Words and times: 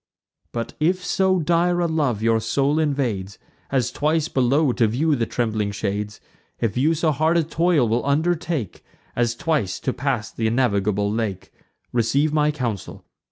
But 0.51 0.73
if 0.79 1.05
so 1.05 1.37
dire 1.37 1.79
a 1.79 1.85
love 1.85 2.23
your 2.23 2.39
soul 2.39 2.79
invades, 2.79 3.37
As 3.69 3.91
twice 3.91 4.29
below 4.29 4.71
to 4.73 4.87
view 4.87 5.15
the 5.15 5.27
trembling 5.27 5.69
shades; 5.69 6.19
If 6.59 6.75
you 6.75 6.95
so 6.95 7.11
hard 7.11 7.37
a 7.37 7.43
toil 7.43 7.87
will 7.87 8.03
undertake, 8.03 8.83
As 9.15 9.35
twice 9.35 9.79
to 9.81 9.93
pass 9.93 10.31
th' 10.31 10.39
innavigable 10.39 11.15
lake; 11.15 11.51
Receive 11.91 12.33
my 12.33 12.49
counsel. 12.49 13.05